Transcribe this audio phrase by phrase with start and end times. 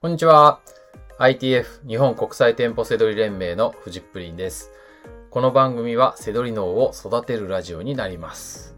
[0.00, 0.60] こんにちは。
[1.18, 4.70] ITF 日本国際店舗セドリ連盟のフジップリンです。
[5.28, 8.76] この番組はセドリ脳を育てるラジオになります。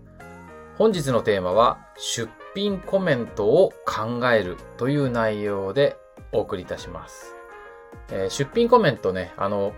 [0.78, 5.98] 本日のテーマは出品コメントを考えるという内容で
[6.33, 7.34] お送りいたします。
[8.08, 9.74] えー、出品コメントね、あの、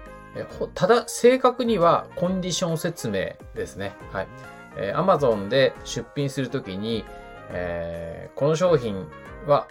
[0.74, 3.96] ただ正確にはコンディション説明ですね。
[4.12, 4.28] はい。
[4.76, 7.04] えー、Amazon で出品するときに、
[7.50, 9.08] えー、この商品
[9.48, 9.66] は、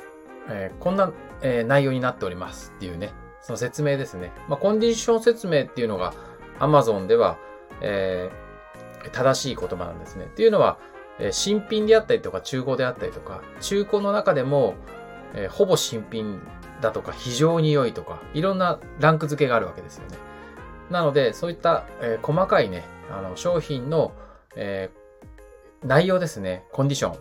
[0.52, 4.32] えー、こんな、えー、内容になっておりますっていうね、その説明ですね。
[4.48, 6.14] まあ、コンディション説明っていうのが
[6.60, 7.38] Amazon では、
[7.82, 10.26] えー、正しい言葉なんですね。
[10.26, 10.78] っていうのは、
[11.20, 14.76] えー、新品であったりとか中古であったりとか、中古の中でも、
[15.34, 16.42] えー、ほぼ新品
[16.82, 20.18] だとか非常に良いとか、いろんなランク付けがあるわけですよね。
[20.90, 24.12] なので、そういった、えー、細かいね、あの、商品の、
[24.56, 27.16] えー、内容ですね、コンディション。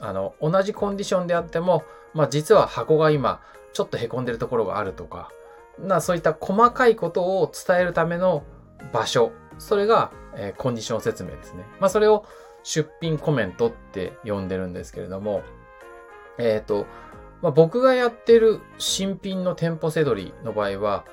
[0.00, 1.82] あの、同じコンディションであっても、
[2.14, 3.40] まあ実は箱が今、
[3.72, 5.30] ちょっと凹んでるところがあるとか、
[5.78, 8.44] なそういった細かいことを伝えるための
[8.92, 11.64] 場所、それが、えー、コンディション説明ですね。
[11.80, 12.24] まあそれを
[12.62, 15.42] 出品コメントって呼んでるんですけれども、
[16.38, 16.86] えっ、ー、と、
[17.42, 21.04] まあ、僕がやってる新品の店舗せどりの場合は、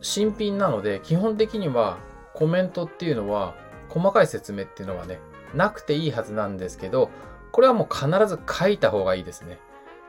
[0.00, 1.98] 新品なので基本的には
[2.34, 3.54] コメントっていうのは
[3.88, 5.20] 細かい説明っていうのはね、
[5.54, 7.10] なくていいはずなんですけど、
[7.52, 9.58] これはもう必ず書いた方がいいですね。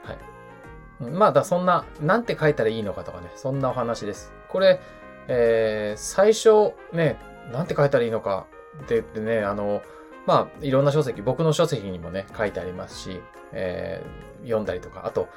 [0.03, 1.11] はい。
[1.11, 4.33] まあ、だ、そんな、なんて書いたらいいのかとかね、そんなお話です。
[4.49, 4.79] これ、
[5.27, 7.19] えー、最初、ね、
[7.51, 8.47] なんて書いたらいいのか
[8.83, 9.81] って言ってね、あの、
[10.25, 15.27] まあ、いろんな書籍、僕の書籍にもね、書いてありますし、えー、読んだりとか、あと、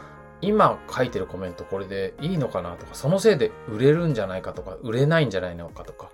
[0.41, 6.11] 今書いてるコメントこれでいいのかなとか、そのせいで売れるんじゃないかとか、売れないんじゃないのかとか、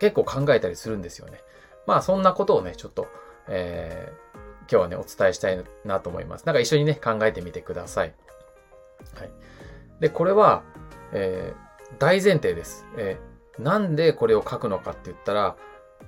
[0.00, 1.40] 結構考えたりするんですよね。
[1.86, 3.06] まあ、そんなことをね、ちょっと、
[3.48, 4.38] えー、
[4.72, 6.46] 今日はね、お伝えしたいなと思います。
[6.46, 8.14] なんか一緒にね、考えてみてください。
[9.14, 9.30] はい。
[10.00, 10.62] で、これは、
[11.12, 12.86] えー、大前提です。
[12.96, 15.56] えー、なんでこれを書くのかって言ったら、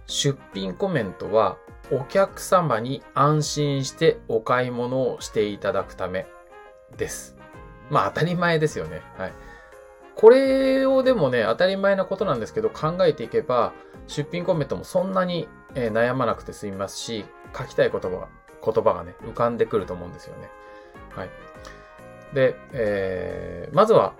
[0.06, 1.58] 出品コメントは
[1.92, 6.26] お客様に安心してお買い物をしていただくため
[6.96, 7.36] です。
[7.90, 9.02] まあ当たり前ですよね。
[9.18, 9.32] はい。
[10.14, 13.74] これをでもね、当たり前なことなんですけど、考えていけば、
[14.06, 18.28] 出品コメントもそんなに、え悩まなくて済みますし、書きたい言葉
[18.64, 20.48] 言葉がね、浮かんでくると思うんですよね。
[21.10, 21.30] はい。
[22.34, 24.14] で、えー、まずは、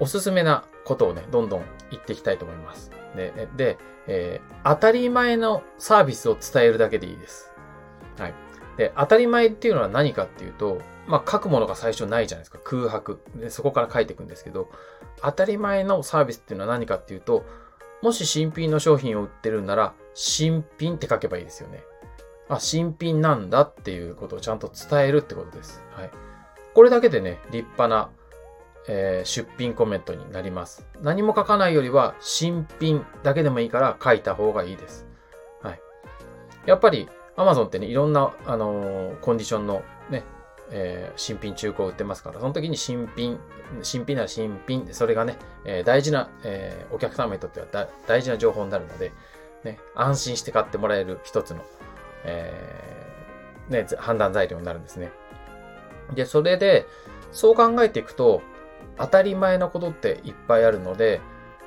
[0.00, 2.90] おすすめなことをね、どんどん言っていきたいと思います。
[3.16, 7.52] で、で、えー、当たり前のサービスを伝えるだけでいいです。
[8.18, 8.34] はい。
[8.76, 12.58] で、当たり前っていうのは何かっていうと、まあ、書くものが最初ないじゃないですか。
[12.64, 13.20] 空白。
[13.36, 14.68] で、そこから書いていくんですけど、
[15.22, 17.44] 当たり前のサービスっていうのは何かっていうと、
[18.02, 21.84] もし新品の商品を売ってるんなら、新品って書けばいいですよね。
[22.48, 25.82] あ、新品なんだっていうことをちゃんと伝えるってことです。
[25.92, 26.10] はい。
[26.74, 28.10] これだけでね、立派な、
[28.88, 30.86] えー、出品コメントになります。
[31.00, 35.06] 何も書かないよりは、新品だけでもいいから書いた方がいいです。
[35.62, 35.80] はい。
[36.66, 40.24] やっぱり、Amazon ってね、いろんな、あのー、コンディションのね、
[40.70, 43.38] えー、新品中古を売ってますから、その時に新品、
[43.82, 49.12] 新品なら新品、それがね、えー、大事な、えー、お客様にとっては大事な情報になるので、
[49.64, 51.64] ね、安心して買ってもらえる一つの、
[52.24, 55.12] えー、ね、判断材料になるんですね。
[56.14, 56.86] で、それで、
[57.32, 58.42] そう考えていくと、
[58.96, 61.20] 当たり前のことっていっぱいあるので、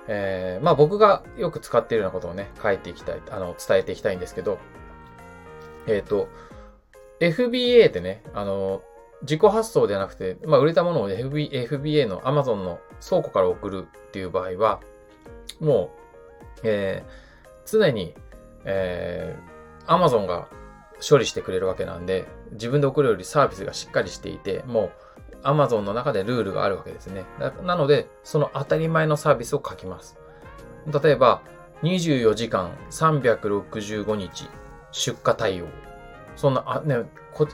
[0.08, 4.60] えー、まあ僕がよく使っているようなことをね、書いていきたい、あの、伝えていきたいんですけど、
[5.88, 6.30] えっ、ー、と、
[7.20, 8.82] FBA ってね、あの、
[9.22, 14.80] 自己発送ではなくて、まあ売れたものを FB FBA の Amazon の倉庫から送るっていう場合は、
[15.60, 15.92] も
[16.58, 18.14] う、えー、常に、
[18.64, 19.57] えー、
[19.88, 20.48] アマゾンが
[21.08, 24.92] 処理してくれるわけなんで、自分で送るよりサービスがしっかりしていて、もう
[25.44, 27.26] アマゾンの中でルールがあるわけですね。
[27.64, 30.18] なので、その当たり前のサービスを書きます。
[31.02, 31.42] 例えば、
[31.84, 34.50] 24時間365日
[34.92, 35.68] 出荷対応。
[36.36, 37.04] そんな、あ、ね、
[37.34, 37.48] こ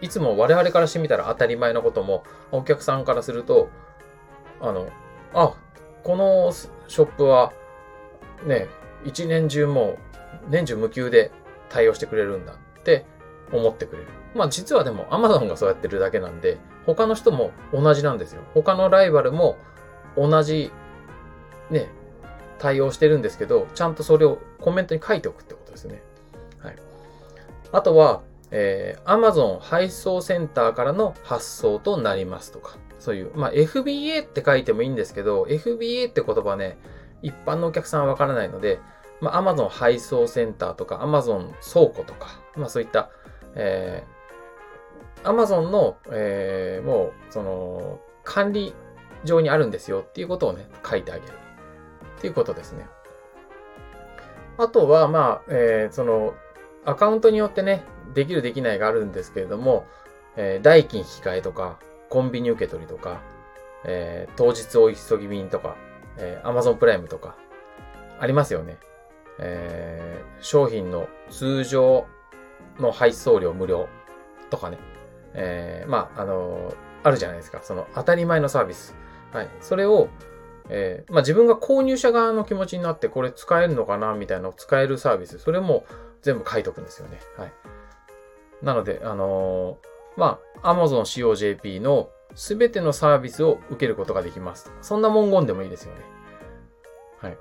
[0.00, 3.68] いつも我々からしてみたら当たり前のことも、お客さんからすると、
[4.60, 4.88] あの、
[5.34, 5.54] あ、
[6.04, 7.52] このショップは、
[8.44, 8.68] ね、
[9.04, 9.98] 一年中も
[10.46, 11.30] う、年中無休で
[11.70, 13.06] 対応してくれるんだって
[13.52, 14.08] 思ってくれる。
[14.34, 18.42] まあ実はでも Amazon がそうやってるだけなんで、他の人も同じなんですよ。
[18.54, 19.56] 他のライバルも
[20.16, 20.70] 同じ、
[21.70, 21.88] ね、
[22.58, 26.02] 対応してるんですけど、ちゃんとそれをコメントに書いておくってことですね。
[26.58, 26.76] はい。
[27.72, 36.78] あとは、えー、Amazon 配送センターからの発送となりますとか、そういう、まあ FBA って書いてもいいんですけど、FBA って言葉ね、
[37.22, 38.80] 一般のお客さんはわからないので、
[39.20, 43.10] まあ、Amazon 配送センターとか、Amazon 倉庫とか、まあそういった、
[43.54, 44.04] え
[45.24, 48.74] Amazon の、えー、もう、その、管理
[49.24, 51.32] 上にあるんですよっていうことをね、書いてあげる。
[52.18, 52.86] っていうことですね。
[54.58, 56.34] あとは、まあ、えー、その、
[56.84, 57.84] アカウントによってね、
[58.14, 59.86] できるできないがあるんですけれども、
[60.36, 61.78] えー、代金引き換えとか、
[62.08, 63.20] コンビニ受け取りとか、
[63.84, 65.76] えー、当日お急ぎ便とか、
[66.18, 67.36] えー、Amazon プライムとか、
[68.18, 68.78] ありますよね。
[69.40, 72.06] えー、商品の通常
[72.78, 73.88] の配送料無料
[74.50, 74.78] とかね。
[75.34, 77.60] えー、まあ、あのー、あるじゃないですか。
[77.62, 78.94] その当たり前のサービス。
[79.32, 79.48] はい。
[79.60, 80.08] それを、
[80.68, 85.38] えー、まあ、自分が購入者側の気持ちになってこれ使えるのかなみたいなのを使えるサービス。
[85.38, 85.84] それも
[86.22, 87.18] 全部書いとくんですよね。
[87.36, 87.52] はい。
[88.62, 94.70] なので、あのー、まあ、Amazon COJP のすべてのサービスを受けることができます。
[94.82, 96.00] そんな文言でもいいですよね。
[97.20, 97.38] はい。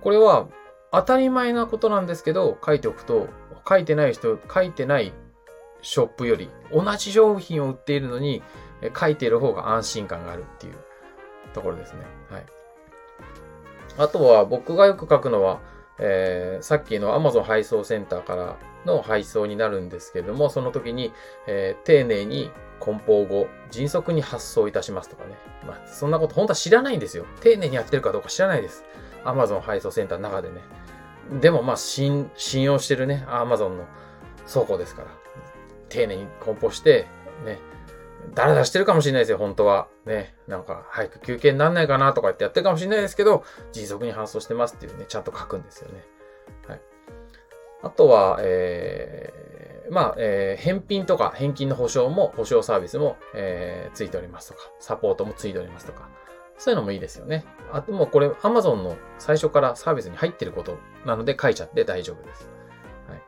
[0.00, 0.48] これは
[0.92, 3.28] 当たり前なことなんですけど、書いておくと、
[3.66, 5.12] 書いてない人、書いてない
[5.80, 8.42] ショップより同じ商品を売っているのに、
[8.98, 10.74] 書いている方が安心感があるっていう
[11.54, 12.00] ところですね。
[12.30, 12.46] はい。
[13.98, 15.60] あとは僕がよく書くのは、
[15.98, 21.12] えー、さっきの Amazon 配送センターからの配送になるんですけれども、その時に、
[21.46, 22.50] えー、丁寧に
[22.80, 25.36] 梱包後、迅速に発送いたしますとかね。
[25.66, 27.24] まあ、そんなこと本当は知らないんですよ。
[27.40, 28.84] 丁寧にやってるかどうか知らないです。
[29.24, 30.60] Amazon 配送センターの中でね。
[31.40, 32.30] でもまあ、信
[32.62, 33.86] 用してるね、Amazon の
[34.46, 35.08] 倉庫ですから。
[35.88, 37.06] 丁寧に梱包して、
[37.44, 37.58] ね、
[38.34, 39.88] だらだらしてるかもしれないですよ、本当は。
[40.06, 46.04] ね、なんか、早く休憩になんないかなとか言ってやってるかもしれないですけど、迅速に搬送してますっていうね、ちゃんと書くんですよね。
[46.66, 46.80] はい。
[47.82, 56.08] あとは、えー、まあ、えー、返品とか返金の保証も、保証サービスも、えー、ついておりますとか、サポートもついておりますとか、
[56.62, 57.44] そういうのもいいですよね。
[57.72, 62.48] あともうこれ Amazon の最初からサービスに入ってることなので書いちゃって大丈夫です。
[63.08, 63.22] はい。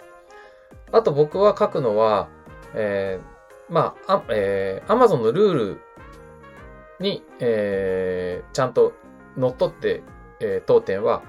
[0.92, 2.28] あと僕は書くのは、
[2.74, 5.80] えー、まあ、あえー、Amazon のルール
[7.00, 8.92] に、えー、ちゃんと
[9.36, 10.04] 乗っ取って、
[10.38, 11.24] えー、当店は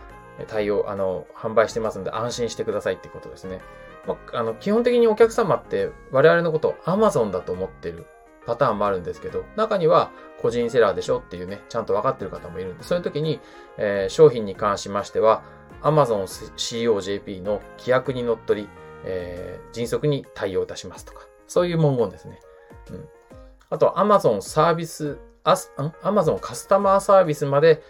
[0.47, 3.61] 対応、あの、販売してますので安心してくださいってことですね。
[4.05, 8.05] まあ、あの、基本的にお客様って我々のことを Amazon だと思ってる
[8.45, 10.11] パターンもあるんですけど、中には
[10.41, 13.39] 個人セラーでしょっていうね、ちゃんと分かってる方もいるんで、そういう時に、
[13.77, 15.43] えー、商品に関しましては、
[15.81, 16.23] Amazon
[16.55, 18.67] COJP の規約にのっとり、
[19.03, 22.39] えー、迅速に対応いたしますとか、そういう文言ですね。
[22.91, 23.09] うん。
[23.69, 25.55] あと、Amazon サービス、あ、ん
[26.03, 27.83] ?Amazon カスタマーサービスまで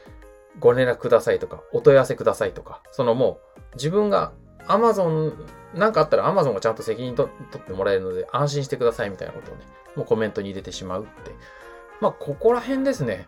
[0.59, 4.33] ご連絡くださいとか、お問い合わせくださいとか、そのもう、自分が
[4.67, 5.33] Amazon、
[5.75, 9.61] なんかあったら Amazon がちゃんと責任取ってもらえるので安心してくださいみたいなことをね、
[9.95, 11.31] もうコメントに入れてしまうって。
[12.01, 13.27] まあ、ここら辺ですね。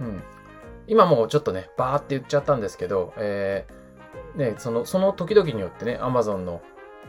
[0.00, 0.22] うん。
[0.86, 6.62] 今もうちょっとね、バーって言っちゃったんですけど、えー、ね、その、その時々によってね、Amazon の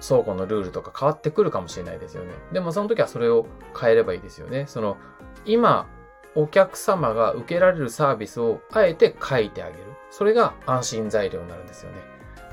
[0.08, 2.34] 倉庫のルールとか変わってくるかもしれないですよね。
[2.52, 3.46] でもその時はそれを
[3.80, 4.66] 変えればいいですよね。
[4.68, 4.98] その、
[5.46, 5.88] 今、
[6.36, 9.84] お客様が受けられるサービスをあえて書いてあげる。
[10.10, 11.98] それが安心材料になるんですよね。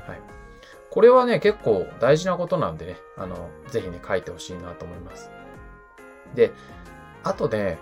[0.07, 0.38] はい。
[0.91, 5.31] これはね、結構大事なことなんでね、あの、ぜひね、書いてほしいなと思います。
[6.35, 6.51] で、
[7.23, 7.79] あとね、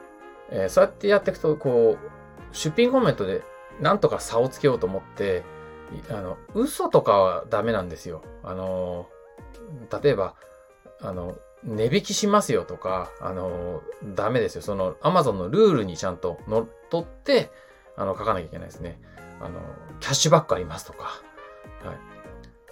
[0.50, 3.44] えー、そうやってやっていくと、こう、出品コメントで
[3.80, 5.44] なんとか差をつけようと思って、
[6.10, 8.24] あの、嘘とかはダメなんですよ。
[8.44, 9.08] あの、
[10.02, 10.36] 例えば、
[11.02, 13.82] あの、値引きしますよとか、あの、
[14.16, 14.62] ダメですよ。
[14.62, 17.52] その、アマゾンのルールにちゃんと乗っ取って、
[17.96, 19.00] あの、書かなきゃいけないですね。
[19.40, 19.60] あの、
[20.00, 21.22] キャッシュバックありますとか、
[21.84, 22.17] はい。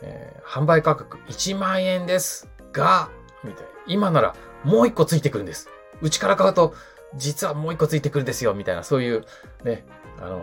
[0.01, 3.09] えー、販売価格1万円ですが、
[3.43, 3.69] みたいな。
[3.87, 5.69] 今ならもう一個ついてくるんです。
[6.01, 6.73] うちから買うと、
[7.15, 9.25] 実はもう一個ついてくるんですよ、みたいな、そういう、
[9.63, 9.85] ね、
[10.19, 10.39] あの、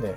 [0.00, 0.16] ね、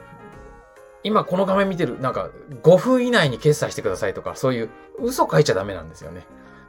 [1.03, 2.29] 今この画面見てる、なんか
[2.63, 6.25] 5分以内に決済してくださいとか、そういう嘘書いちゃダメなんですよね。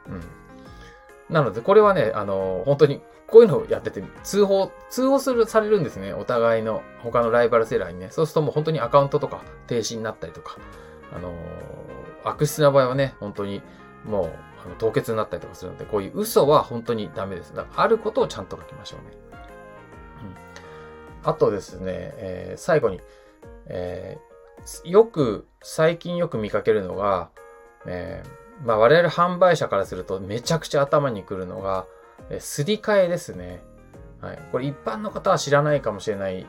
[0.07, 1.33] うん。
[1.33, 6.13] なので、これはね、あの、本当に、こういうのをやってて、通報、通報する、されるんですね。
[6.13, 8.09] お互いの、他のライバルセラーにね。
[8.11, 10.57] そうするともう本当にアカウントとか停止になったりとか、
[11.13, 11.33] あの
[12.23, 13.61] 悪質な場合はね、本当に
[14.05, 14.33] もう、
[14.65, 17.53] あの凍結になったりとかするので、こういう嘘は本当にダメです。
[17.75, 19.17] あることをちゃんと書きましょうね。
[21.23, 21.29] うん。
[21.29, 23.01] あとですね、えー、最後に、
[23.67, 27.29] えー、よく、最近よく見かけるのが、
[27.85, 31.85] えーまあ我々販売者からするとめちゃくちゃ頭にくるのが、
[32.29, 33.61] えすり替えですね。
[34.19, 34.39] はい。
[34.51, 36.47] これ一般の方は知らないかもしれない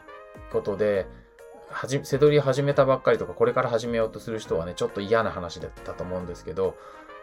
[0.52, 1.06] ことで、
[1.72, 6.76] はじ、せどり始めたばっかりとか、これから始めようとする人はね、ちょっと嫌な話だったと思うんですけど、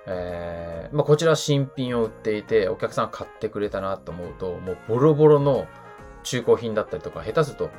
[0.08, 5.68] えー、まあこちら新品を売っていて、お客さん買ってくれたなと思うと、もうボロボロの
[6.24, 7.70] 中古品だったりとか、下手すると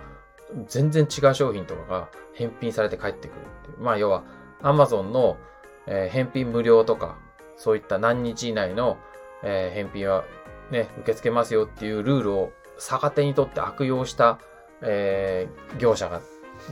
[0.66, 3.80] 全然違う商品とかが返品されて帰ってくるっていう。
[3.82, 4.24] まあ要は、
[4.62, 5.38] Amazon の
[5.86, 7.18] えー、返品無料とか、
[7.56, 8.96] そういった何日以内の、
[9.42, 10.24] えー、返品は
[10.70, 14.38] ね、受け付けますよっていうルールを逆手にとって悪用した、
[14.82, 16.20] えー、業者が、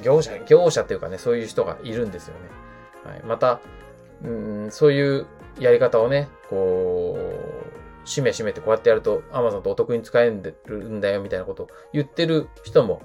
[0.02, 3.10] 業者、業者っていうかね、そういう人がいるんですよね。
[3.12, 3.60] はい、また、
[4.24, 5.26] うん、そういう
[5.58, 7.18] やり方をね、こ
[8.04, 10.30] う、しめしめってこうやってやると Amazon とお得に使え
[10.66, 13.02] るんだよみたいなことを言ってる人も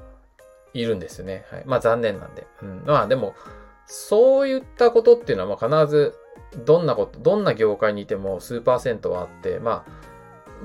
[0.73, 1.45] いるんですよね。
[1.51, 1.63] はい。
[1.65, 2.47] まあ残念なんで。
[2.61, 2.83] うん。
[2.85, 3.35] まあでも、
[3.85, 6.15] そういったことっていうのはまあ必ず
[6.65, 9.91] どんなこと、どんな業界にいても数パーセントはあって、まあ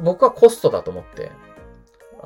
[0.02, 1.32] 僕はコストだと思って、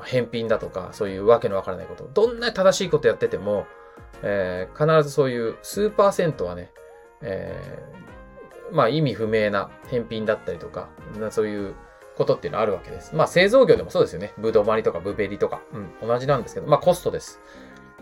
[0.05, 3.65] 返品だとか、そういうわけのわからないこと、どんな正しいことやってても、
[4.21, 6.71] えー、必ずそういう数パーセントはね、
[7.21, 10.89] えー、まあ意味不明な返品だったりとか、
[11.31, 11.75] そういう
[12.17, 13.15] ことっていうのはあるわけです。
[13.15, 14.33] まあ製造業でもそうですよね。
[14.37, 17.39] ブドウマリとかブベリとか、うん、同じなんですけど、まあコストです。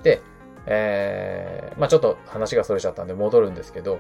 [0.04, 0.22] で、
[0.68, 4.00] えー、まあちょっと話がそれちゃったんで戻るんですけど、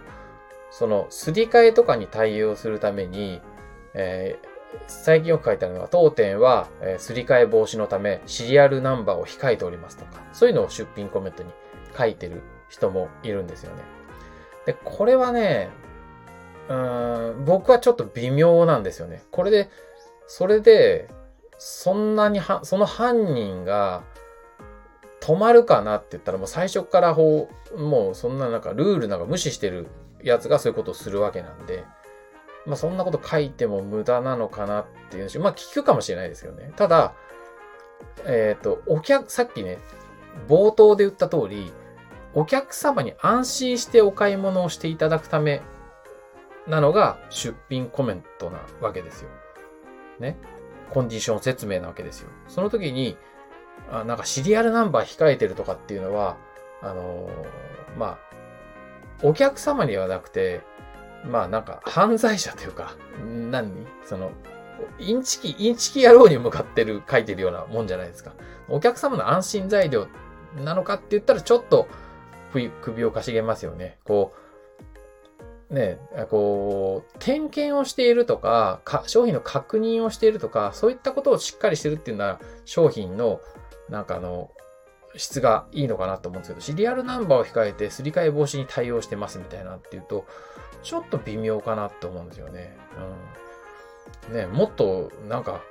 [0.69, 3.41] そのすり替えとかに対応するために、
[3.93, 4.47] えー、
[4.87, 11.51] 最近よく書いてあるのは、当店は、えー、すり替え防止のためシリアルナンバーを控えておりますとか、そういうのを出品コメントに
[11.97, 13.83] 書いてる人もいるんですよね。
[14.65, 15.69] で、これはね、
[16.69, 19.23] うーん、僕はちょっと微妙なんですよね。
[19.31, 19.69] これで、
[20.27, 21.09] それで、
[21.57, 24.03] そんなには、その犯人が
[25.21, 29.87] 止まるかなって言ったらもう最初からほう、もうそんななんかルールなんか無視してる
[30.23, 31.83] やつがそういうことをするわけなんで、
[32.65, 36.73] まあそんなこと書いても無駄なのかなっていうし、まあ聞くかもしれないですよね。
[36.75, 37.13] ただ、
[38.25, 39.77] えっ、ー、と、お客、さっきね、
[40.47, 41.71] 冒頭で言った通り、
[42.33, 45.61] お客様に安心してお買い物をしていただくため
[46.67, 49.29] なのが出品コメントなわけですよ。
[50.19, 50.37] ね。
[50.91, 52.29] コンディション説明なわけですよ。
[52.47, 53.17] その時に、
[53.89, 56.37] あなんかシリアルナンバー控えてるとかっていうのは、
[56.81, 58.19] あのー、まあ、
[59.23, 60.61] お客様にはなくて、
[61.25, 62.95] まあなんか犯罪者というか、
[63.49, 63.85] 何？
[64.05, 64.31] その、
[64.99, 68.33] インチキ、インチキ野郎に向かってる、書いてるようなもんじゃないですか。
[68.69, 70.07] お客様の安心材料
[70.63, 71.87] なのかって言ったらちょっと
[72.51, 73.97] 首をかしげますよね。
[74.03, 74.33] こ
[75.69, 83.39] う、ね、こう、点検をしているとか、商品の確認をしているとか、そういったことをしっかりしてるっていうのは、商品の、
[83.89, 84.51] なんかあの、
[85.15, 90.25] 質がいいのかなと思うんですけど、シリアルナンバーを控えてすり替え防止に対応してますみたいなっていうと、
[90.83, 92.77] ちょっと微妙かなって思うんですよね。
[94.29, 94.35] うん。
[94.35, 95.61] ね、もっと、なんか、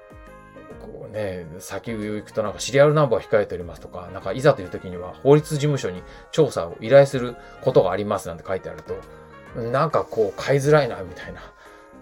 [0.80, 11.40] こうね、先を行くとなんかシリアルナンバー控えておりますとか、なんかいざという時には法律事務所に調査を依頼することがありますなんて書いてあると、なんかこう買いづらいな、みたいな。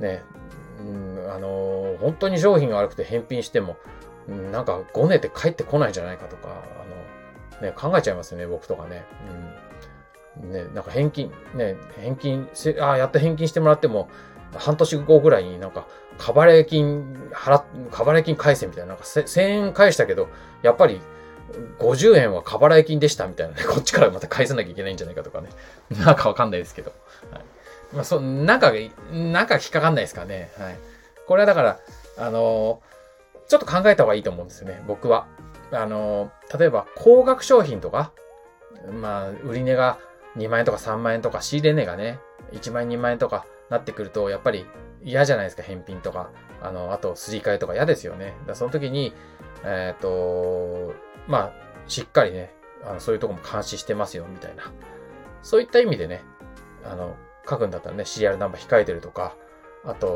[0.00, 0.22] ね、
[0.80, 3.76] うん、あのー、本当に商品が悪くて返品しても、
[4.52, 6.48] なんかごねて帰ってこないんじゃないかとか、
[7.60, 9.04] あの、ね、考えちゃいますよね、僕とかね。
[9.30, 9.68] うん
[10.42, 12.48] ね、なんか返金、ね、返金
[12.80, 14.08] ああ、やっと返金してもらっても、
[14.54, 15.86] 半年後ぐらいになんか、
[16.18, 20.28] カバレ金、払カバレ金返せみたいな、なんか1000円返したけど、
[20.62, 21.00] やっぱり
[21.78, 25.48] 50円はカバレ金でしたみたいなね、 こっちからまた返さなきゃいけないんじゃないかとかね。
[26.04, 26.92] なんかわかんないですけど。
[27.32, 27.42] はい。
[27.92, 28.72] まあ、そ、なんか、
[29.12, 30.50] なんか引っかかんないですかね。
[30.58, 30.76] はい。
[31.26, 31.78] これはだから、
[32.18, 35.26] あのー、ちょっと考えた方がいいと思うんですよね、僕は。
[35.72, 38.12] あのー、例えば、高額商品とか、
[38.90, 39.98] まあ、売値が
[40.36, 42.20] 2万円とか3万円とか仕入れ値がね、
[42.52, 44.66] 1万円2万円とかなってくると、やっぱり
[45.02, 46.30] 嫌じゃないですか、返品とか。
[46.62, 48.34] あの、あと、すり替えとか嫌ですよね。
[48.46, 49.12] だその時に、
[49.64, 50.94] えっ、ー、と、
[51.26, 51.52] まあ、
[51.86, 54.72] しっかりね、あのそういうとこも監視してますよ、みたいな。
[55.42, 56.22] そういった意味でね、
[56.84, 57.16] あの、
[57.48, 59.34] 書くんだったらね、シリアルナンバー控えてるとか、
[59.84, 60.08] あと、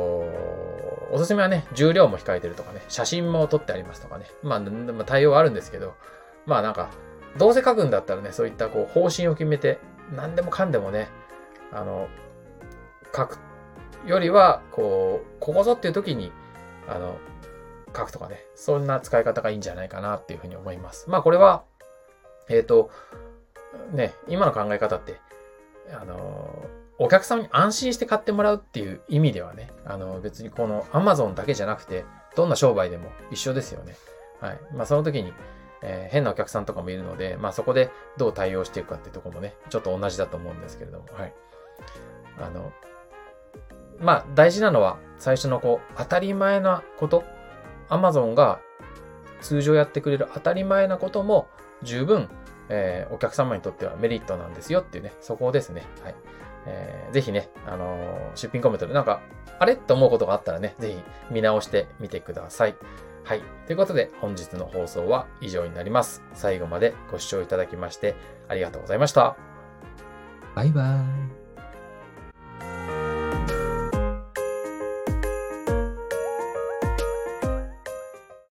[1.11, 4.27] おすすめはね、重量も控えてるとかね、写真も撮ってありますとかね。
[4.43, 5.95] まあ、対応はあるんですけど、
[6.47, 6.91] まあなんか、
[7.39, 9.79] どうせ書くんだったらね、そういったこう方針を決めて、
[10.15, 11.09] 何でもかんでもね、
[11.73, 12.09] あの、
[13.15, 13.39] 書く
[14.07, 16.33] よりは、こう、ここぞっていう時に、
[16.89, 17.17] あの、
[17.97, 21.09] 書くとかね、そんな使い方がいいんじゃないかなっていうふうに思います。
[21.11, 21.65] まあこれは、
[22.49, 22.91] えっ、ー、と、
[23.93, 25.21] ね、今の考え方って、
[25.93, 26.67] あの、
[26.99, 32.05] お客様に安心して買ってもらうっていう意味ではね、あの、別にこの Amazon だけじゃなくて、
[32.37, 33.95] どんな商売でも一緒ですよね。
[34.41, 34.59] はい。
[34.75, 35.33] まあその時に、
[35.83, 41.35] えー、変なお客さんとかもいるので、まあそこでどう対応していくかっていうとこもね、ちょっと同じだと思うんですけれども、はい。
[42.41, 42.73] あの、
[44.01, 47.25] まあ大事なのは最初のこう、当たり前なこと、
[47.89, 48.61] Amazon が
[49.41, 51.49] 通常やってくれる当たり前なことも
[51.83, 52.29] 十分、
[52.69, 55.85] えー、お客様にとってはメリットなんですよっていうね、そこですね。
[56.03, 56.15] はい。
[56.65, 59.21] えー、ぜひね、あのー、出品コメントでなんか、
[59.59, 59.75] あれ？
[59.75, 62.77] って思うことがあったらね、ぜひ見直してみてください。
[63.25, 63.43] はい。
[63.67, 66.23] ということで、本日の放送は以上になります。
[66.35, 68.15] 最後までご視聴いただきまして
[68.49, 69.37] ありがとうございました。
[70.55, 71.42] バイバーイ。